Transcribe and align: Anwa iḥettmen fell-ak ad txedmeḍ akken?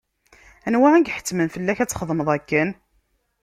Anwa 0.67 0.89
iḥettmen 0.95 1.49
fell-ak 1.55 1.79
ad 1.79 1.89
txedmeḍ 1.89 2.29
akken? 2.37 2.69